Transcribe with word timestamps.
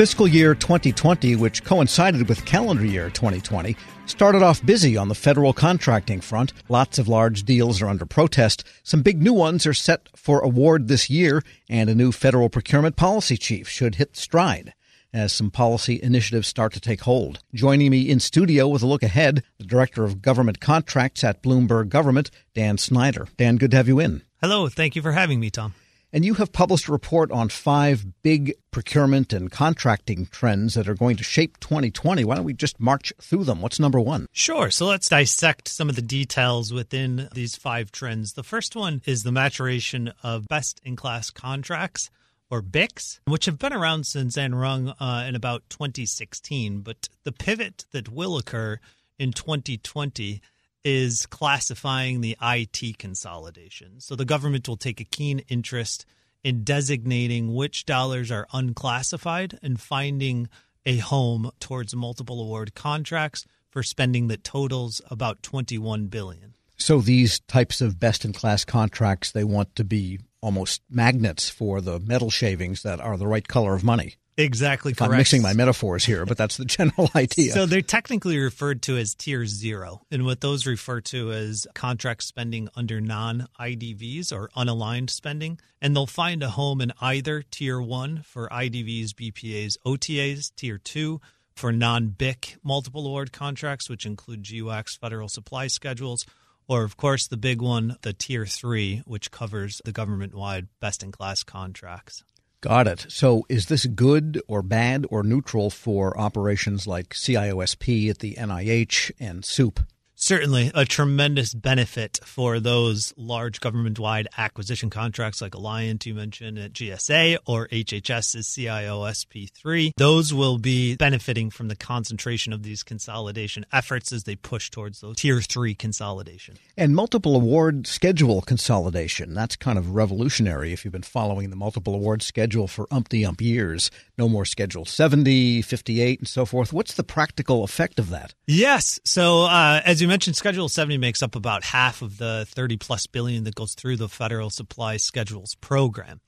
Fiscal 0.00 0.26
year 0.26 0.54
2020, 0.54 1.36
which 1.36 1.62
coincided 1.62 2.26
with 2.26 2.46
calendar 2.46 2.86
year 2.86 3.10
2020, 3.10 3.76
started 4.06 4.42
off 4.42 4.64
busy 4.64 4.96
on 4.96 5.08
the 5.08 5.14
federal 5.14 5.52
contracting 5.52 6.22
front. 6.22 6.54
Lots 6.70 6.98
of 6.98 7.06
large 7.06 7.42
deals 7.42 7.82
are 7.82 7.86
under 7.86 8.06
protest. 8.06 8.64
Some 8.82 9.02
big 9.02 9.20
new 9.20 9.34
ones 9.34 9.66
are 9.66 9.74
set 9.74 10.08
for 10.16 10.40
award 10.40 10.88
this 10.88 11.10
year, 11.10 11.42
and 11.68 11.90
a 11.90 11.94
new 11.94 12.12
federal 12.12 12.48
procurement 12.48 12.96
policy 12.96 13.36
chief 13.36 13.68
should 13.68 13.96
hit 13.96 14.16
stride 14.16 14.72
as 15.12 15.34
some 15.34 15.50
policy 15.50 16.00
initiatives 16.02 16.48
start 16.48 16.72
to 16.72 16.80
take 16.80 17.02
hold. 17.02 17.40
Joining 17.52 17.90
me 17.90 18.08
in 18.08 18.20
studio 18.20 18.68
with 18.68 18.82
a 18.82 18.86
look 18.86 19.02
ahead, 19.02 19.42
the 19.58 19.64
Director 19.64 20.04
of 20.04 20.22
Government 20.22 20.60
Contracts 20.60 21.22
at 21.22 21.42
Bloomberg 21.42 21.90
Government, 21.90 22.30
Dan 22.54 22.78
Snyder. 22.78 23.28
Dan, 23.36 23.56
good 23.56 23.72
to 23.72 23.76
have 23.76 23.88
you 23.88 24.00
in. 24.00 24.22
Hello, 24.40 24.66
thank 24.70 24.96
you 24.96 25.02
for 25.02 25.12
having 25.12 25.40
me, 25.40 25.50
Tom. 25.50 25.74
And 26.12 26.24
you 26.24 26.34
have 26.34 26.52
published 26.52 26.88
a 26.88 26.92
report 26.92 27.30
on 27.30 27.48
five 27.48 28.04
big 28.22 28.54
procurement 28.72 29.32
and 29.32 29.50
contracting 29.50 30.26
trends 30.26 30.74
that 30.74 30.88
are 30.88 30.94
going 30.94 31.16
to 31.16 31.24
shape 31.24 31.60
2020. 31.60 32.24
Why 32.24 32.34
don't 32.34 32.44
we 32.44 32.52
just 32.52 32.80
march 32.80 33.12
through 33.20 33.44
them? 33.44 33.62
What's 33.62 33.78
number 33.78 34.00
one? 34.00 34.26
Sure. 34.32 34.70
So 34.70 34.86
let's 34.86 35.08
dissect 35.08 35.68
some 35.68 35.88
of 35.88 35.94
the 35.94 36.02
details 36.02 36.72
within 36.72 37.28
these 37.32 37.54
five 37.54 37.92
trends. 37.92 38.32
The 38.32 38.42
first 38.42 38.74
one 38.74 39.02
is 39.06 39.22
the 39.22 39.30
maturation 39.30 40.12
of 40.22 40.48
best 40.48 40.80
in 40.84 40.96
class 40.96 41.30
contracts. 41.30 42.10
Or 42.52 42.62
BICs, 42.62 43.20
which 43.28 43.44
have 43.44 43.60
been 43.60 43.72
around 43.72 44.06
since 44.06 44.36
Enrung 44.36 44.92
uh, 44.98 45.24
in 45.24 45.36
about 45.36 45.62
2016. 45.70 46.80
But 46.80 47.08
the 47.22 47.30
pivot 47.30 47.84
that 47.92 48.08
will 48.08 48.36
occur 48.36 48.80
in 49.20 49.30
2020 49.30 50.40
is 50.84 51.26
classifying 51.26 52.20
the 52.20 52.36
IT 52.40 52.98
consolidation. 52.98 54.00
So 54.00 54.14
the 54.14 54.24
government 54.24 54.68
will 54.68 54.76
take 54.76 55.00
a 55.00 55.04
keen 55.04 55.40
interest 55.48 56.06
in 56.42 56.64
designating 56.64 57.54
which 57.54 57.84
dollars 57.84 58.30
are 58.30 58.46
unclassified 58.52 59.58
and 59.62 59.80
finding 59.80 60.48
a 60.86 60.96
home 60.96 61.50
towards 61.60 61.94
multiple 61.94 62.40
award 62.40 62.74
contracts 62.74 63.46
for 63.68 63.82
spending 63.82 64.28
that 64.28 64.42
totals 64.42 65.00
about 65.10 65.42
21 65.42 66.06
billion. 66.06 66.54
So 66.76 67.00
these 67.00 67.40
types 67.40 67.82
of 67.82 68.00
best 68.00 68.24
in 68.24 68.32
class 68.32 68.64
contracts 68.64 69.30
they 69.30 69.44
want 69.44 69.76
to 69.76 69.84
be 69.84 70.18
almost 70.40 70.80
magnets 70.88 71.50
for 71.50 71.82
the 71.82 72.00
metal 72.00 72.30
shavings 72.30 72.82
that 72.82 73.00
are 73.00 73.18
the 73.18 73.26
right 73.26 73.46
color 73.46 73.74
of 73.74 73.84
money. 73.84 74.14
Exactly 74.40 74.92
correct. 74.94 75.12
I'm 75.12 75.18
mixing 75.18 75.42
my 75.42 75.52
metaphors 75.52 76.04
here, 76.04 76.24
but 76.26 76.36
that's 76.36 76.56
the 76.56 76.64
general 76.64 77.10
idea. 77.14 77.52
So 77.52 77.66
they're 77.66 77.82
technically 77.82 78.38
referred 78.38 78.82
to 78.82 78.96
as 78.96 79.14
tier 79.14 79.46
zero, 79.46 80.02
and 80.10 80.24
what 80.24 80.40
those 80.40 80.66
refer 80.66 81.00
to 81.02 81.32
as 81.32 81.66
contract 81.74 82.22
spending 82.22 82.68
under 82.74 83.00
non 83.00 83.46
IDVs 83.58 84.32
or 84.32 84.48
unaligned 84.56 85.10
spending. 85.10 85.58
And 85.82 85.96
they'll 85.96 86.06
find 86.06 86.42
a 86.42 86.50
home 86.50 86.80
in 86.80 86.92
either 87.00 87.42
tier 87.42 87.80
one 87.80 88.22
for 88.22 88.48
IDVs, 88.48 89.10
BPAs, 89.10 89.76
OTAs, 89.86 90.54
tier 90.56 90.78
two 90.78 91.20
for 91.54 91.72
non 91.72 92.08
BIC 92.08 92.56
multiple 92.62 93.06
award 93.06 93.32
contracts, 93.32 93.88
which 93.88 94.06
include 94.06 94.42
GWACs 94.42 94.98
federal 94.98 95.28
supply 95.28 95.66
schedules, 95.66 96.24
or 96.68 96.84
of 96.84 96.96
course 96.96 97.26
the 97.26 97.36
big 97.36 97.60
one, 97.60 97.96
the 98.02 98.12
tier 98.12 98.46
three, 98.46 99.02
which 99.04 99.30
covers 99.30 99.80
the 99.84 99.92
government 99.92 100.34
wide 100.34 100.68
best 100.80 101.02
in 101.02 101.12
class 101.12 101.42
contracts. 101.42 102.24
Got 102.62 102.88
it. 102.88 103.06
So 103.08 103.46
is 103.48 103.66
this 103.66 103.86
good 103.86 104.42
or 104.46 104.62
bad 104.62 105.06
or 105.10 105.22
neutral 105.22 105.70
for 105.70 106.18
operations 106.18 106.86
like 106.86 107.14
CIOSP 107.14 108.10
at 108.10 108.18
the 108.18 108.34
NIH 108.34 109.12
and 109.18 109.42
SEWP? 109.42 109.86
Certainly 110.20 110.70
a 110.74 110.84
tremendous 110.84 111.54
benefit 111.54 112.20
for 112.24 112.60
those 112.60 113.12
large 113.16 113.58
government 113.60 113.98
wide 113.98 114.28
acquisition 114.36 114.90
contracts 114.90 115.40
like 115.40 115.52
Alliant, 115.52 116.04
you 116.06 116.14
mentioned 116.14 116.58
at 116.58 116.72
GSA, 116.72 117.38
or 117.46 117.66
HHS's 117.68 118.46
CIOSP3. 118.46 119.92
Those 119.96 120.32
will 120.32 120.58
be 120.58 120.94
benefiting 120.96 121.50
from 121.50 121.68
the 121.68 121.76
concentration 121.76 122.52
of 122.52 122.62
these 122.62 122.82
consolidation 122.82 123.64
efforts 123.72 124.12
as 124.12 124.24
they 124.24 124.36
push 124.36 124.70
towards 124.70 125.00
those 125.00 125.16
tier 125.16 125.40
three 125.40 125.74
consolidation. 125.74 126.56
And 126.76 126.94
multiple 126.94 127.34
award 127.34 127.86
schedule 127.86 128.42
consolidation. 128.42 129.34
That's 129.34 129.56
kind 129.56 129.78
of 129.78 129.94
revolutionary 129.94 130.72
if 130.72 130.84
you've 130.84 130.92
been 130.92 131.02
following 131.02 131.50
the 131.50 131.56
multiple 131.56 131.94
award 131.94 132.22
schedule 132.22 132.68
for 132.68 132.86
umpty 132.90 133.24
ump 133.24 133.40
years. 133.40 133.90
No 134.20 134.28
more 134.28 134.44
Schedule 134.44 134.84
70, 134.84 135.62
58, 135.62 136.18
and 136.18 136.28
so 136.28 136.44
forth. 136.44 136.74
What's 136.74 136.92
the 136.92 137.02
practical 137.02 137.64
effect 137.64 137.98
of 137.98 138.10
that? 138.10 138.34
Yes. 138.46 139.00
So, 139.02 139.44
uh, 139.44 139.80
as 139.82 140.02
you 140.02 140.08
mentioned, 140.08 140.36
Schedule 140.36 140.68
70 140.68 140.98
makes 140.98 141.22
up 141.22 141.34
about 141.34 141.64
half 141.64 142.02
of 142.02 142.18
the 142.18 142.44
30 142.50 142.76
plus 142.76 143.06
billion 143.06 143.44
that 143.44 143.54
goes 143.54 143.72
through 143.72 143.96
the 143.96 144.10
Federal 144.10 144.50
Supply 144.50 144.98
Schedules 144.98 145.54
program. 145.62 146.20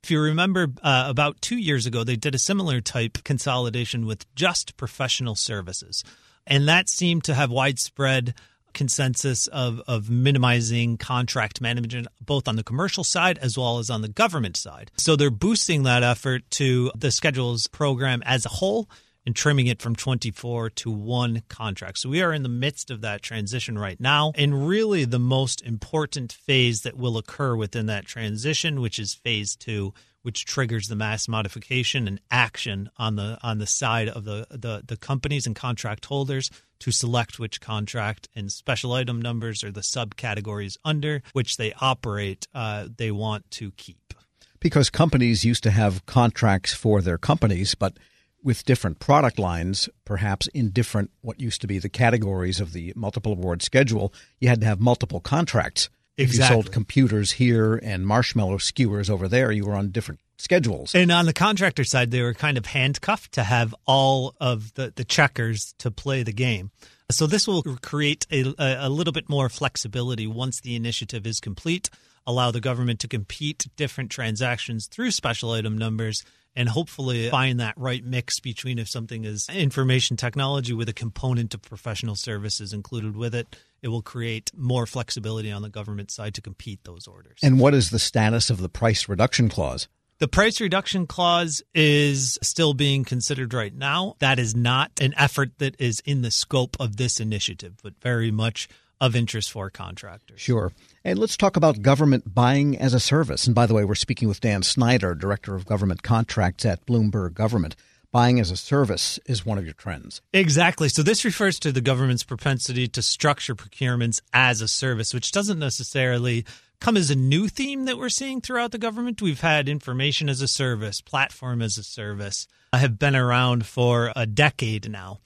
If 0.00 0.12
you 0.12 0.20
remember, 0.20 0.68
uh, 0.80 1.06
about 1.08 1.40
two 1.40 1.58
years 1.58 1.86
ago, 1.86 2.04
they 2.04 2.14
did 2.14 2.36
a 2.36 2.38
similar 2.38 2.80
type 2.80 3.24
consolidation 3.24 4.06
with 4.06 4.32
just 4.36 4.76
professional 4.76 5.34
services. 5.34 6.04
And 6.46 6.68
that 6.68 6.88
seemed 6.88 7.24
to 7.24 7.34
have 7.34 7.50
widespread 7.50 8.34
consensus 8.72 9.46
of, 9.48 9.80
of 9.86 10.10
minimizing 10.10 10.96
contract 10.96 11.60
management, 11.60 12.08
both 12.20 12.48
on 12.48 12.56
the 12.56 12.64
commercial 12.64 13.04
side 13.04 13.38
as 13.38 13.56
well 13.56 13.78
as 13.78 13.90
on 13.90 14.02
the 14.02 14.08
government 14.08 14.56
side. 14.56 14.90
So 14.96 15.16
they're 15.16 15.30
boosting 15.30 15.84
that 15.84 16.02
effort 16.02 16.42
to 16.52 16.90
the 16.96 17.10
schedules 17.10 17.66
program 17.66 18.22
as 18.24 18.46
a 18.46 18.50
whole 18.50 18.88
and 19.26 19.36
trimming 19.36 19.66
it 19.66 19.82
from 19.82 19.94
24 19.94 20.70
to 20.70 20.90
one 20.90 21.42
contract. 21.48 21.98
So 21.98 22.08
we 22.08 22.22
are 22.22 22.32
in 22.32 22.42
the 22.42 22.48
midst 22.48 22.90
of 22.90 23.02
that 23.02 23.22
transition 23.22 23.78
right 23.78 24.00
now. 24.00 24.32
And 24.34 24.66
really, 24.66 25.04
the 25.04 25.18
most 25.18 25.62
important 25.62 26.32
phase 26.32 26.82
that 26.82 26.96
will 26.96 27.18
occur 27.18 27.54
within 27.54 27.86
that 27.86 28.06
transition, 28.06 28.80
which 28.80 28.98
is 28.98 29.14
phase 29.14 29.54
two, 29.56 29.92
which 30.22 30.44
triggers 30.44 30.88
the 30.88 30.96
mass 30.96 31.28
modification 31.28 32.06
and 32.06 32.20
action 32.30 32.90
on 32.98 33.16
the 33.16 33.38
on 33.42 33.58
the 33.58 33.66
side 33.66 34.08
of 34.08 34.24
the, 34.24 34.46
the, 34.50 34.82
the 34.86 34.96
companies 34.96 35.46
and 35.46 35.56
contract 35.56 36.04
holders 36.06 36.50
to 36.80 36.90
select 36.90 37.38
which 37.38 37.60
contract 37.60 38.28
and 38.34 38.50
special 38.50 38.92
item 38.92 39.20
numbers 39.20 39.62
or 39.62 39.70
the 39.70 39.80
subcategories 39.80 40.76
under 40.84 41.22
which 41.32 41.56
they 41.56 41.72
operate 41.80 42.46
uh, 42.54 42.86
they 42.96 43.10
want 43.10 43.50
to 43.50 43.70
keep. 43.72 44.14
Because 44.58 44.90
companies 44.90 45.44
used 45.44 45.62
to 45.62 45.70
have 45.70 46.04
contracts 46.04 46.74
for 46.74 47.00
their 47.00 47.16
companies, 47.18 47.74
but 47.74 47.96
with 48.42 48.64
different 48.64 48.98
product 48.98 49.38
lines, 49.38 49.88
perhaps 50.04 50.46
in 50.48 50.70
different 50.70 51.10
what 51.20 51.40
used 51.40 51.60
to 51.60 51.66
be 51.66 51.78
the 51.78 51.88
categories 51.88 52.60
of 52.60 52.72
the 52.72 52.92
multiple 52.96 53.32
award 53.32 53.62
schedule, 53.62 54.12
you 54.38 54.48
had 54.48 54.60
to 54.60 54.66
have 54.66 54.80
multiple 54.80 55.20
contracts. 55.20 55.88
Exactly. 56.16 56.24
If 56.24 56.34
you 56.34 56.54
sold 56.54 56.72
computers 56.72 57.32
here 57.32 57.76
and 57.76 58.06
marshmallow 58.06 58.58
skewers 58.58 59.08
over 59.08 59.28
there, 59.28 59.50
you 59.50 59.64
were 59.64 59.74
on 59.74 59.90
different 59.90 60.20
schedules. 60.36 60.94
And 60.94 61.10
on 61.10 61.26
the 61.26 61.32
contractor 61.32 61.84
side, 61.84 62.10
they 62.10 62.22
were 62.22 62.34
kind 62.34 62.58
of 62.58 62.66
handcuffed 62.66 63.32
to 63.32 63.44
have 63.44 63.74
all 63.86 64.34
of 64.40 64.74
the, 64.74 64.92
the 64.94 65.04
checkers 65.04 65.74
to 65.78 65.90
play 65.90 66.22
the 66.22 66.32
game. 66.32 66.70
So 67.10 67.26
this 67.26 67.46
will 67.46 67.62
create 67.62 68.26
a, 68.30 68.54
a 68.58 68.88
little 68.88 69.12
bit 69.12 69.28
more 69.28 69.48
flexibility 69.48 70.26
once 70.26 70.60
the 70.60 70.76
initiative 70.76 71.26
is 71.26 71.40
complete, 71.40 71.90
allow 72.26 72.50
the 72.50 72.60
government 72.60 73.00
to 73.00 73.08
compete 73.08 73.66
different 73.76 74.10
transactions 74.10 74.86
through 74.86 75.10
special 75.10 75.52
item 75.52 75.76
numbers 75.76 76.24
and 76.56 76.68
hopefully 76.68 77.30
find 77.30 77.60
that 77.60 77.74
right 77.76 78.04
mix 78.04 78.40
between 78.40 78.78
if 78.78 78.88
something 78.88 79.24
is 79.24 79.48
information 79.48 80.16
technology 80.16 80.72
with 80.72 80.88
a 80.88 80.92
component 80.92 81.54
of 81.54 81.62
professional 81.62 82.14
services 82.14 82.72
included 82.72 83.16
with 83.16 83.34
it 83.34 83.56
it 83.82 83.88
will 83.88 84.02
create 84.02 84.50
more 84.56 84.86
flexibility 84.86 85.50
on 85.50 85.62
the 85.62 85.68
government 85.68 86.10
side 86.10 86.34
to 86.34 86.42
compete 86.42 86.80
those 86.84 87.06
orders 87.06 87.38
and 87.42 87.58
what 87.58 87.74
is 87.74 87.90
the 87.90 87.98
status 87.98 88.50
of 88.50 88.60
the 88.60 88.68
price 88.68 89.08
reduction 89.08 89.48
clause 89.48 89.88
the 90.20 90.28
price 90.28 90.60
reduction 90.60 91.06
clause 91.06 91.62
is 91.74 92.38
still 92.42 92.74
being 92.74 93.04
considered 93.04 93.54
right 93.54 93.74
now. 93.74 94.16
That 94.18 94.38
is 94.38 94.54
not 94.54 94.92
an 95.00 95.14
effort 95.16 95.52
that 95.60 95.80
is 95.80 96.00
in 96.04 96.20
the 96.20 96.30
scope 96.30 96.76
of 96.78 96.98
this 96.98 97.20
initiative, 97.20 97.78
but 97.82 97.94
very 98.02 98.30
much 98.30 98.68
of 99.00 99.16
interest 99.16 99.50
for 99.50 99.70
contractors. 99.70 100.40
Sure. 100.40 100.72
And 101.04 101.18
let's 101.18 101.36
talk 101.36 101.56
about 101.56 101.82
government 101.82 102.34
buying 102.34 102.76
as 102.76 102.94
a 102.94 103.00
service. 103.00 103.46
And 103.46 103.54
by 103.54 103.66
the 103.66 103.74
way, 103.74 103.84
we're 103.84 103.94
speaking 103.94 104.28
with 104.28 104.40
Dan 104.40 104.62
Snyder, 104.62 105.14
Director 105.14 105.54
of 105.54 105.66
Government 105.66 106.02
Contracts 106.02 106.66
at 106.66 106.86
Bloomberg 106.86 107.34
Government. 107.34 107.76
Buying 108.12 108.40
as 108.40 108.50
a 108.50 108.56
service 108.56 109.20
is 109.26 109.46
one 109.46 109.56
of 109.56 109.64
your 109.64 109.74
trends. 109.74 110.20
Exactly. 110.32 110.88
So 110.88 111.04
this 111.04 111.24
refers 111.24 111.60
to 111.60 111.70
the 111.70 111.80
government's 111.80 112.24
propensity 112.24 112.88
to 112.88 113.02
structure 113.02 113.54
procurements 113.54 114.20
as 114.32 114.60
a 114.60 114.66
service, 114.66 115.14
which 115.14 115.30
doesn't 115.30 115.60
necessarily 115.60 116.44
come 116.80 116.96
as 116.96 117.08
a 117.10 117.14
new 117.14 117.46
theme 117.46 117.84
that 117.84 117.98
we're 117.98 118.08
seeing 118.08 118.40
throughout 118.40 118.72
the 118.72 118.78
government. 118.78 119.22
We've 119.22 119.40
had 119.40 119.68
information 119.68 120.28
as 120.28 120.40
a 120.40 120.48
service, 120.48 121.00
platform 121.00 121.62
as 121.62 121.78
a 121.78 121.84
service, 121.84 122.48
have 122.72 122.98
been 122.98 123.14
around 123.14 123.64
for 123.64 124.12
a 124.16 124.26
decade 124.26 124.90
now 124.90 125.20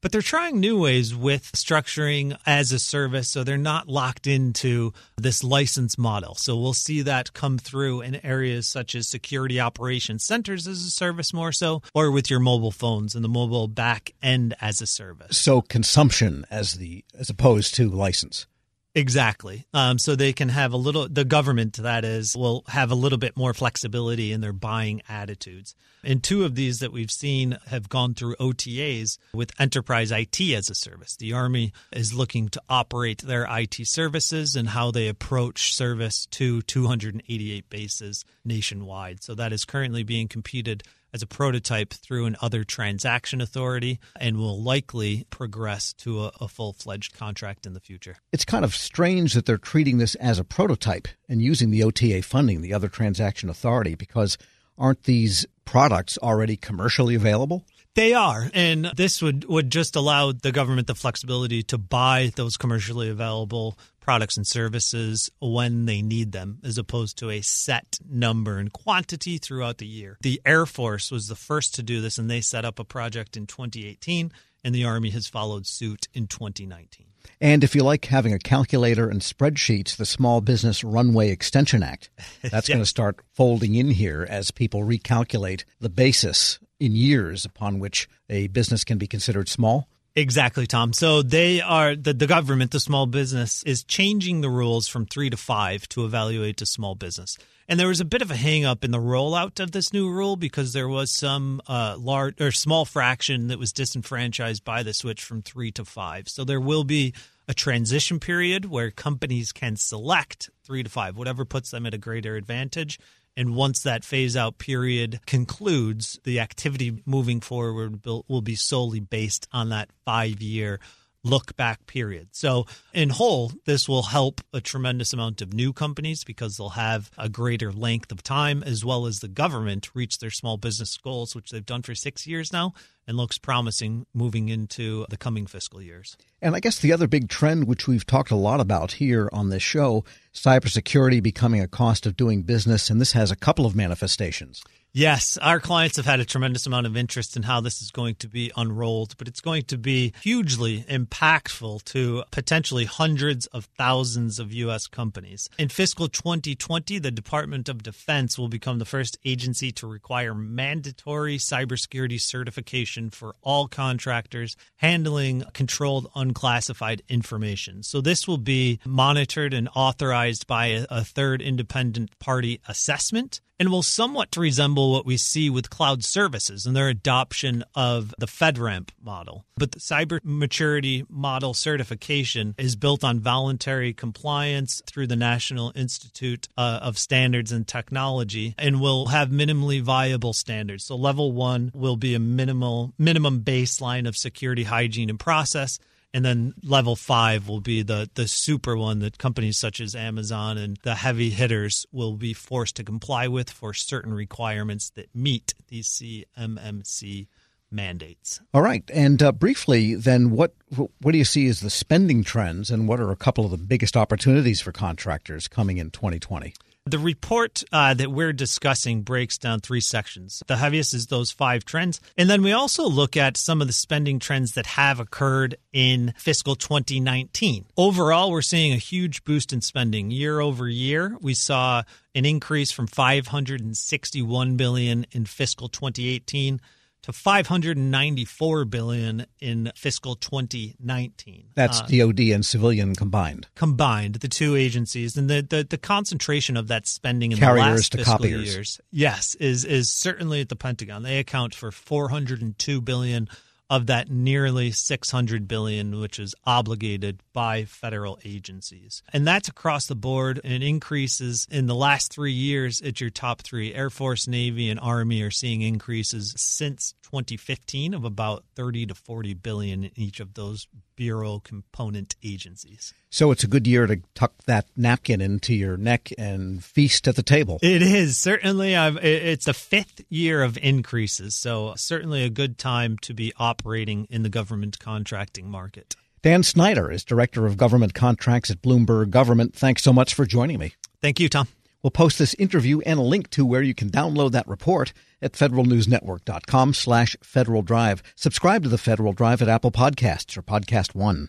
but 0.00 0.12
they're 0.12 0.22
trying 0.22 0.60
new 0.60 0.80
ways 0.80 1.14
with 1.14 1.52
structuring 1.52 2.36
as 2.46 2.72
a 2.72 2.78
service 2.78 3.28
so 3.28 3.44
they're 3.44 3.58
not 3.58 3.88
locked 3.88 4.26
into 4.26 4.92
this 5.16 5.44
license 5.44 5.98
model. 5.98 6.34
So 6.34 6.56
we'll 6.56 6.72
see 6.72 7.02
that 7.02 7.32
come 7.32 7.58
through 7.58 8.02
in 8.02 8.24
areas 8.24 8.66
such 8.66 8.94
as 8.94 9.08
security 9.08 9.60
operations 9.60 10.24
centers 10.24 10.66
as 10.66 10.84
a 10.84 10.90
service 10.90 11.32
more 11.32 11.52
so 11.52 11.82
or 11.94 12.10
with 12.10 12.30
your 12.30 12.40
mobile 12.40 12.70
phones 12.72 13.14
and 13.14 13.24
the 13.24 13.28
mobile 13.28 13.68
back 13.68 14.12
end 14.22 14.54
as 14.60 14.80
a 14.80 14.86
service. 14.86 15.36
So 15.36 15.60
consumption 15.60 16.46
as 16.50 16.74
the 16.74 17.04
as 17.18 17.30
opposed 17.30 17.74
to 17.76 17.88
license. 17.88 18.46
Exactly. 18.94 19.66
Um, 19.72 19.98
so 19.98 20.16
they 20.16 20.32
can 20.32 20.48
have 20.48 20.72
a 20.72 20.76
little, 20.76 21.08
the 21.08 21.24
government, 21.24 21.76
that 21.76 22.04
is, 22.04 22.36
will 22.36 22.64
have 22.66 22.90
a 22.90 22.96
little 22.96 23.18
bit 23.18 23.36
more 23.36 23.54
flexibility 23.54 24.32
in 24.32 24.40
their 24.40 24.52
buying 24.52 25.00
attitudes. 25.08 25.76
And 26.02 26.22
two 26.22 26.44
of 26.44 26.56
these 26.56 26.80
that 26.80 26.92
we've 26.92 27.10
seen 27.10 27.58
have 27.66 27.88
gone 27.88 28.14
through 28.14 28.34
OTAs 28.36 29.18
with 29.32 29.52
enterprise 29.60 30.10
IT 30.10 30.40
as 30.40 30.70
a 30.70 30.74
service. 30.74 31.14
The 31.16 31.34
Army 31.34 31.72
is 31.92 32.14
looking 32.14 32.48
to 32.48 32.62
operate 32.68 33.18
their 33.18 33.46
IT 33.48 33.76
services 33.86 34.56
and 34.56 34.70
how 34.70 34.90
they 34.90 35.06
approach 35.06 35.74
service 35.74 36.26
to 36.32 36.62
288 36.62 37.70
bases 37.70 38.24
nationwide. 38.44 39.22
So 39.22 39.34
that 39.36 39.52
is 39.52 39.64
currently 39.64 40.02
being 40.02 40.26
competed 40.26 40.82
as 41.12 41.22
a 41.22 41.26
prototype 41.26 41.92
through 41.92 42.26
an 42.26 42.36
other 42.40 42.64
transaction 42.64 43.40
authority 43.40 43.98
and 44.18 44.36
will 44.36 44.62
likely 44.62 45.26
progress 45.30 45.92
to 45.94 46.24
a, 46.24 46.32
a 46.40 46.48
full 46.48 46.72
fledged 46.72 47.14
contract 47.14 47.66
in 47.66 47.74
the 47.74 47.80
future. 47.80 48.16
It's 48.32 48.44
kind 48.44 48.64
of 48.64 48.74
strange 48.74 49.34
that 49.34 49.46
they're 49.46 49.58
treating 49.58 49.98
this 49.98 50.14
as 50.16 50.38
a 50.38 50.44
prototype 50.44 51.08
and 51.28 51.42
using 51.42 51.70
the 51.70 51.82
OTA 51.84 52.22
funding, 52.22 52.60
the 52.60 52.74
other 52.74 52.88
transaction 52.88 53.48
authority, 53.48 53.94
because 53.94 54.38
aren't 54.78 55.04
these 55.04 55.46
products 55.64 56.18
already 56.18 56.56
commercially 56.56 57.14
available? 57.14 57.64
They 57.96 58.14
are, 58.14 58.48
and 58.54 58.92
this 58.96 59.20
would, 59.20 59.44
would 59.46 59.70
just 59.70 59.96
allow 59.96 60.30
the 60.30 60.52
government 60.52 60.86
the 60.86 60.94
flexibility 60.94 61.64
to 61.64 61.78
buy 61.78 62.30
those 62.36 62.56
commercially 62.56 63.08
available 63.08 63.76
products 64.00 64.36
and 64.36 64.46
services 64.46 65.28
when 65.40 65.86
they 65.86 66.00
need 66.00 66.30
them, 66.30 66.60
as 66.62 66.78
opposed 66.78 67.18
to 67.18 67.30
a 67.30 67.40
set 67.40 67.98
number 68.08 68.58
and 68.58 68.72
quantity 68.72 69.38
throughout 69.38 69.78
the 69.78 69.86
year. 69.86 70.18
The 70.20 70.40
Air 70.46 70.66
Force 70.66 71.10
was 71.10 71.26
the 71.26 71.34
first 71.34 71.74
to 71.74 71.82
do 71.82 72.00
this, 72.00 72.16
and 72.16 72.30
they 72.30 72.40
set 72.40 72.64
up 72.64 72.78
a 72.78 72.84
project 72.84 73.36
in 73.36 73.46
2018, 73.46 74.30
and 74.62 74.74
the 74.74 74.84
Army 74.84 75.10
has 75.10 75.26
followed 75.26 75.66
suit 75.66 76.06
in 76.14 76.28
2019. 76.28 77.06
And 77.40 77.64
if 77.64 77.74
you 77.74 77.82
like 77.82 78.04
having 78.04 78.32
a 78.32 78.38
calculator 78.38 79.08
and 79.08 79.20
spreadsheets, 79.20 79.96
the 79.96 80.06
Small 80.06 80.40
Business 80.40 80.84
Runway 80.84 81.30
Extension 81.30 81.82
Act, 81.82 82.08
that's 82.42 82.68
going 82.68 82.80
to 82.80 82.86
start 82.86 83.20
folding 83.34 83.74
in 83.74 83.90
here 83.90 84.26
as 84.28 84.50
people 84.50 84.82
recalculate 84.82 85.64
the 85.80 85.88
basis 85.88 86.58
in 86.80 86.92
years 86.92 87.44
upon 87.44 87.78
which 87.78 88.08
a 88.28 88.48
business 88.48 88.82
can 88.82 88.98
be 88.98 89.06
considered 89.06 89.48
small? 89.48 89.86
Exactly, 90.16 90.66
Tom. 90.66 90.92
So 90.92 91.22
they 91.22 91.60
are 91.60 91.94
the, 91.94 92.12
the 92.12 92.26
government, 92.26 92.72
the 92.72 92.80
small 92.80 93.06
business, 93.06 93.62
is 93.62 93.84
changing 93.84 94.40
the 94.40 94.50
rules 94.50 94.88
from 94.88 95.06
three 95.06 95.30
to 95.30 95.36
five 95.36 95.88
to 95.90 96.04
evaluate 96.04 96.60
a 96.60 96.66
small 96.66 96.96
business. 96.96 97.38
And 97.68 97.78
there 97.78 97.86
was 97.86 98.00
a 98.00 98.04
bit 98.04 98.20
of 98.20 98.32
a 98.32 98.34
hangup 98.34 98.82
in 98.82 98.90
the 98.90 98.98
rollout 98.98 99.60
of 99.60 99.70
this 99.70 99.92
new 99.92 100.10
rule 100.10 100.34
because 100.34 100.72
there 100.72 100.88
was 100.88 101.12
some 101.12 101.62
uh, 101.68 101.94
large 101.96 102.40
or 102.40 102.50
small 102.50 102.84
fraction 102.84 103.46
that 103.46 103.60
was 103.60 103.72
disenfranchised 103.72 104.64
by 104.64 104.82
the 104.82 104.92
switch 104.92 105.22
from 105.22 105.42
three 105.42 105.70
to 105.72 105.84
five. 105.84 106.28
So 106.28 106.42
there 106.42 106.60
will 106.60 106.82
be 106.82 107.14
a 107.46 107.54
transition 107.54 108.18
period 108.18 108.64
where 108.64 108.90
companies 108.90 109.52
can 109.52 109.76
select 109.76 110.50
three 110.64 110.82
to 110.82 110.90
five, 110.90 111.16
whatever 111.16 111.44
puts 111.44 111.70
them 111.70 111.86
at 111.86 111.94
a 111.94 111.98
greater 111.98 112.34
advantage. 112.34 112.98
And 113.40 113.54
once 113.54 113.84
that 113.84 114.04
phase 114.04 114.36
out 114.36 114.58
period 114.58 115.20
concludes, 115.24 116.20
the 116.24 116.40
activity 116.40 117.02
moving 117.06 117.40
forward 117.40 118.04
will 118.04 118.42
be 118.42 118.54
solely 118.54 119.00
based 119.00 119.48
on 119.50 119.70
that 119.70 119.88
five 120.04 120.42
year 120.42 120.78
look 121.24 121.56
back 121.56 121.86
period. 121.86 122.28
So, 122.32 122.66
in 122.92 123.08
whole, 123.08 123.50
this 123.64 123.88
will 123.88 124.02
help 124.02 124.42
a 124.52 124.60
tremendous 124.60 125.14
amount 125.14 125.40
of 125.40 125.54
new 125.54 125.72
companies 125.72 126.22
because 126.22 126.58
they'll 126.58 126.70
have 126.70 127.10
a 127.16 127.30
greater 127.30 127.72
length 127.72 128.12
of 128.12 128.22
time, 128.22 128.62
as 128.62 128.84
well 128.84 129.06
as 129.06 129.20
the 129.20 129.28
government 129.28 129.88
reach 129.94 130.18
their 130.18 130.30
small 130.30 130.58
business 130.58 130.98
goals, 130.98 131.34
which 131.34 131.50
they've 131.50 131.64
done 131.64 131.80
for 131.80 131.94
six 131.94 132.26
years 132.26 132.52
now 132.52 132.74
and 133.10 133.18
looks 133.18 133.38
promising 133.38 134.06
moving 134.14 134.48
into 134.48 135.04
the 135.10 135.16
coming 135.16 135.44
fiscal 135.44 135.82
years. 135.82 136.16
And 136.40 136.54
I 136.54 136.60
guess 136.60 136.78
the 136.78 136.92
other 136.92 137.08
big 137.08 137.28
trend, 137.28 137.66
which 137.66 137.88
we've 137.88 138.06
talked 138.06 138.30
a 138.30 138.36
lot 138.36 138.60
about 138.60 138.92
here 138.92 139.28
on 139.32 139.48
this 139.48 139.64
show, 139.64 140.04
cybersecurity 140.32 141.20
becoming 141.20 141.60
a 141.60 141.66
cost 141.66 142.06
of 142.06 142.16
doing 142.16 142.42
business, 142.42 142.88
and 142.88 143.00
this 143.00 143.12
has 143.12 143.32
a 143.32 143.36
couple 143.36 143.66
of 143.66 143.74
manifestations. 143.74 144.62
Yes, 144.92 145.38
our 145.38 145.60
clients 145.60 145.98
have 145.98 146.06
had 146.06 146.18
a 146.18 146.24
tremendous 146.24 146.66
amount 146.66 146.84
of 146.84 146.96
interest 146.96 147.36
in 147.36 147.44
how 147.44 147.60
this 147.60 147.80
is 147.80 147.92
going 147.92 148.16
to 148.16 148.28
be 148.28 148.50
unrolled, 148.56 149.16
but 149.18 149.28
it's 149.28 149.40
going 149.40 149.62
to 149.64 149.78
be 149.78 150.12
hugely 150.20 150.82
impactful 150.88 151.84
to 151.84 152.24
potentially 152.32 152.86
hundreds 152.86 153.46
of 153.46 153.66
thousands 153.78 154.40
of 154.40 154.52
U.S. 154.52 154.88
companies. 154.88 155.48
In 155.60 155.68
fiscal 155.68 156.08
2020, 156.08 156.98
the 156.98 157.12
Department 157.12 157.68
of 157.68 157.84
Defense 157.84 158.36
will 158.36 158.48
become 158.48 158.80
the 158.80 158.84
first 158.84 159.16
agency 159.24 159.70
to 159.72 159.86
require 159.86 160.34
mandatory 160.34 161.38
cybersecurity 161.38 162.20
certification 162.20 162.99
for 163.08 163.34
all 163.40 163.68
contractors 163.68 164.56
handling 164.76 165.44
controlled 165.54 166.10
unclassified 166.14 167.00
information. 167.08 167.82
So 167.82 168.02
this 168.02 168.28
will 168.28 168.36
be 168.36 168.80
monitored 168.84 169.54
and 169.54 169.70
authorized 169.74 170.46
by 170.46 170.66
a, 170.66 170.86
a 170.90 171.04
third 171.04 171.40
independent 171.40 172.18
party 172.18 172.60
assessment 172.68 173.40
and 173.60 173.68
will 173.68 173.82
somewhat 173.82 174.34
resemble 174.38 174.90
what 174.90 175.04
we 175.04 175.18
see 175.18 175.50
with 175.50 175.68
cloud 175.68 176.02
services 176.02 176.64
and 176.64 176.74
their 176.74 176.88
adoption 176.88 177.62
of 177.74 178.14
the 178.18 178.26
FedRAMP 178.26 178.88
model. 179.02 179.44
But 179.54 179.72
the 179.72 179.80
cyber 179.80 180.18
maturity 180.24 181.04
model 181.10 181.52
certification 181.52 182.54
is 182.56 182.74
built 182.74 183.04
on 183.04 183.20
voluntary 183.20 183.92
compliance 183.92 184.80
through 184.86 185.08
the 185.08 185.16
National 185.16 185.72
Institute 185.74 186.48
uh, 186.56 186.80
of 186.82 186.98
Standards 186.98 187.52
and 187.52 187.68
Technology 187.68 188.54
and 188.56 188.80
will 188.80 189.08
have 189.08 189.28
minimally 189.28 189.82
viable 189.82 190.32
standards. 190.32 190.86
So 190.86 190.96
level 190.96 191.32
1 191.32 191.72
will 191.74 191.96
be 191.96 192.14
a 192.14 192.18
minimal 192.18 192.94
minimum 192.96 193.42
baseline 193.42 194.08
of 194.08 194.16
security 194.16 194.64
hygiene 194.64 195.10
and 195.10 195.20
process 195.20 195.78
and 196.12 196.24
then 196.24 196.54
level 196.62 196.96
five 196.96 197.48
will 197.48 197.60
be 197.60 197.82
the 197.82 198.10
the 198.14 198.26
super 198.28 198.76
one 198.76 199.00
that 199.00 199.18
companies 199.18 199.58
such 199.58 199.80
as 199.80 199.94
Amazon 199.94 200.58
and 200.58 200.76
the 200.82 200.96
heavy 200.96 201.30
hitters 201.30 201.86
will 201.92 202.14
be 202.14 202.32
forced 202.32 202.76
to 202.76 202.84
comply 202.84 203.28
with 203.28 203.50
for 203.50 203.72
certain 203.72 204.12
requirements 204.12 204.90
that 204.90 205.14
meet 205.14 205.54
these 205.68 205.88
CMMC 205.88 207.26
mandates. 207.70 208.40
All 208.52 208.62
right, 208.62 208.82
and 208.92 209.22
uh, 209.22 209.32
briefly, 209.32 209.94
then, 209.94 210.30
what 210.30 210.54
what 210.98 211.12
do 211.12 211.18
you 211.18 211.24
see 211.24 211.46
as 211.46 211.60
the 211.60 211.70
spending 211.70 212.24
trends, 212.24 212.70
and 212.70 212.88
what 212.88 213.00
are 213.00 213.10
a 213.10 213.16
couple 213.16 213.44
of 213.44 213.50
the 213.50 213.58
biggest 213.58 213.96
opportunities 213.96 214.60
for 214.60 214.72
contractors 214.72 215.48
coming 215.48 215.78
in 215.78 215.90
2020? 215.90 216.54
The 216.86 216.98
report 216.98 217.62
uh, 217.72 217.92
that 217.94 218.10
we're 218.10 218.32
discussing 218.32 219.02
breaks 219.02 219.36
down 219.36 219.60
three 219.60 219.82
sections. 219.82 220.42
The 220.46 220.56
heaviest 220.56 220.94
is 220.94 221.06
those 221.06 221.30
five 221.30 221.64
trends. 221.64 222.00
And 222.16 222.28
then 222.28 222.42
we 222.42 222.52
also 222.52 222.84
look 222.84 223.18
at 223.18 223.36
some 223.36 223.60
of 223.60 223.66
the 223.66 223.72
spending 223.72 224.18
trends 224.18 224.52
that 224.52 224.64
have 224.66 224.98
occurred 224.98 225.56
in 225.74 226.14
fiscal 226.16 226.56
2019. 226.56 227.66
Overall, 227.76 228.30
we're 228.30 228.40
seeing 228.40 228.72
a 228.72 228.76
huge 228.76 229.24
boost 229.24 229.52
in 229.52 229.60
spending 229.60 230.10
year 230.10 230.40
over 230.40 230.68
year. 230.68 231.16
We 231.20 231.34
saw 231.34 231.82
an 232.14 232.24
increase 232.24 232.72
from 232.72 232.86
561 232.86 234.56
billion 234.56 235.06
in 235.12 235.26
fiscal 235.26 235.68
2018 235.68 236.60
to 237.02 237.12
594 237.12 238.64
billion 238.66 239.26
in 239.40 239.72
fiscal 239.74 240.14
2019. 240.16 241.48
That's 241.54 241.80
uh, 241.80 241.86
DoD 241.86 242.20
and 242.20 242.44
civilian 242.44 242.94
combined. 242.94 243.46
Combined, 243.54 244.16
the 244.16 244.28
two 244.28 244.56
agencies, 244.56 245.16
and 245.16 245.28
the 245.28 245.42
the, 245.42 245.66
the 245.68 245.78
concentration 245.78 246.56
of 246.56 246.68
that 246.68 246.86
spending 246.86 247.32
in 247.32 247.38
Carriers 247.38 247.64
the 247.64 247.70
last 247.70 247.92
to 247.92 247.98
fiscal 247.98 248.16
copiers. 248.18 248.54
years, 248.54 248.80
yes, 248.90 249.34
is 249.36 249.64
is 249.64 249.90
certainly 249.90 250.40
at 250.40 250.48
the 250.48 250.56
Pentagon. 250.56 251.02
They 251.02 251.18
account 251.18 251.54
for 251.54 251.70
402 251.70 252.80
billion 252.80 253.28
of 253.70 253.86
that 253.86 254.10
nearly 254.10 254.70
600 254.70 255.48
billion 255.48 256.00
which 256.00 256.18
is 256.18 256.34
obligated 256.44 257.22
by 257.32 257.64
federal 257.64 258.18
agencies 258.24 259.02
and 259.12 259.26
that's 259.26 259.48
across 259.48 259.86
the 259.86 259.94
board 259.94 260.40
and 260.44 260.62
increases 260.62 261.46
in 261.50 261.66
the 261.66 261.74
last 261.74 262.12
3 262.12 262.32
years 262.32 262.82
at 262.82 263.00
your 263.00 263.10
top 263.10 263.40
3 263.40 263.72
air 263.72 263.88
force 263.88 264.28
navy 264.28 264.68
and 264.68 264.78
army 264.80 265.22
are 265.22 265.30
seeing 265.30 265.62
increases 265.62 266.34
since 266.36 266.94
2015 267.10 267.94
of 267.94 268.04
about 268.04 268.44
30 268.54 268.86
to 268.86 268.94
40 268.94 269.34
billion 269.34 269.84
in 269.84 269.90
each 269.96 270.20
of 270.20 270.34
those 270.34 270.68
bureau 271.00 271.40
component 271.40 272.14
agencies. 272.22 272.92
So 273.08 273.30
it's 273.30 273.42
a 273.42 273.48
good 273.48 273.66
year 273.66 273.86
to 273.86 274.00
tuck 274.14 274.34
that 274.44 274.66
napkin 274.76 275.20
into 275.20 275.54
your 275.54 275.76
neck 275.76 276.12
and 276.18 276.62
feast 276.62 277.08
at 277.08 277.16
the 277.16 277.22
table. 277.22 277.58
It 277.62 277.82
is 277.82 278.18
certainly. 278.18 278.76
I've, 278.76 278.98
it's 278.98 279.46
the 279.46 279.54
fifth 279.54 280.02
year 280.08 280.42
of 280.42 280.58
increases, 280.58 281.34
so 281.34 281.72
certainly 281.76 282.22
a 282.22 282.30
good 282.30 282.58
time 282.58 282.98
to 282.98 283.14
be 283.14 283.32
operating 283.60 284.06
in 284.08 284.22
the 284.22 284.30
government 284.30 284.78
contracting 284.78 285.50
market. 285.50 285.94
Dan 286.22 286.42
Snyder 286.42 286.90
is 286.90 287.04
Director 287.04 287.46
of 287.46 287.56
Government 287.56 287.92
Contracts 287.92 288.50
at 288.50 288.62
Bloomberg 288.62 289.10
Government. 289.10 289.54
Thanks 289.54 289.82
so 289.82 289.92
much 289.92 290.14
for 290.14 290.24
joining 290.24 290.58
me. 290.58 290.74
Thank 291.02 291.20
you, 291.20 291.28
Tom. 291.28 291.48
We'll 291.82 291.90
post 291.90 292.18
this 292.18 292.34
interview 292.34 292.80
and 292.80 292.98
a 292.98 293.02
link 293.02 293.30
to 293.30 293.44
where 293.44 293.62
you 293.62 293.74
can 293.74 293.90
download 293.90 294.32
that 294.32 294.48
report 294.48 294.92
at 295.22 295.32
federalnewsnetwork.com 295.32 296.74
slash 296.74 297.16
Federal 297.22 297.62
Drive. 297.62 298.02
Subscribe 298.16 298.62
to 298.62 298.68
the 298.68 298.78
Federal 298.78 299.12
Drive 299.12 299.40
at 299.42 299.48
Apple 299.48 299.72
Podcasts 299.72 300.36
or 300.36 300.42
Podcast 300.42 300.94
One. 300.94 301.28